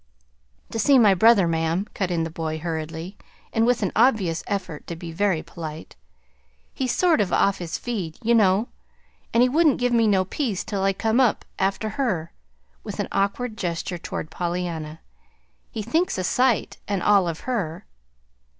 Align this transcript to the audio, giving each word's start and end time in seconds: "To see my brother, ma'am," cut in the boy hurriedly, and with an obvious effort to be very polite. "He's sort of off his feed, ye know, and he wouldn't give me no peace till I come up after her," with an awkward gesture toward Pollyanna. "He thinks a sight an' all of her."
"To 0.71 0.79
see 0.79 0.97
my 0.97 1.13
brother, 1.13 1.47
ma'am," 1.47 1.85
cut 1.93 2.09
in 2.09 2.23
the 2.23 2.31
boy 2.31 2.57
hurriedly, 2.57 3.19
and 3.53 3.67
with 3.67 3.83
an 3.83 3.91
obvious 3.95 4.43
effort 4.47 4.87
to 4.87 4.95
be 4.95 5.11
very 5.11 5.43
polite. 5.43 5.95
"He's 6.73 6.91
sort 6.91 7.21
of 7.21 7.31
off 7.31 7.59
his 7.59 7.77
feed, 7.77 8.17
ye 8.23 8.33
know, 8.33 8.69
and 9.31 9.43
he 9.43 9.47
wouldn't 9.49 9.77
give 9.77 9.93
me 9.93 10.07
no 10.07 10.25
peace 10.25 10.63
till 10.63 10.81
I 10.81 10.91
come 10.93 11.19
up 11.19 11.45
after 11.59 11.87
her," 12.01 12.31
with 12.83 12.99
an 12.99 13.09
awkward 13.11 13.55
gesture 13.57 13.99
toward 13.99 14.31
Pollyanna. 14.31 15.01
"He 15.69 15.83
thinks 15.83 16.17
a 16.17 16.23
sight 16.23 16.77
an' 16.87 17.03
all 17.03 17.27
of 17.27 17.41
her." 17.41 17.85